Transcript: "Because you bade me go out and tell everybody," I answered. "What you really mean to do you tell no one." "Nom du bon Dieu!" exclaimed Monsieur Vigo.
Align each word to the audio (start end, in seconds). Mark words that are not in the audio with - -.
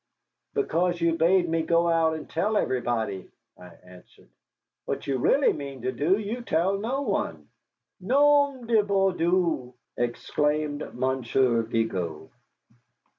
"Because 0.55 0.99
you 0.99 1.13
bade 1.15 1.47
me 1.47 1.61
go 1.61 1.87
out 1.87 2.15
and 2.15 2.27
tell 2.27 2.57
everybody," 2.57 3.29
I 3.55 3.67
answered. 3.83 4.29
"What 4.85 5.05
you 5.05 5.19
really 5.19 5.53
mean 5.53 5.83
to 5.83 5.91
do 5.91 6.17
you 6.17 6.41
tell 6.41 6.75
no 6.79 7.03
one." 7.03 7.49
"Nom 7.99 8.65
du 8.65 8.81
bon 8.81 9.15
Dieu!" 9.15 9.75
exclaimed 9.97 10.95
Monsieur 10.95 11.61
Vigo. 11.61 12.31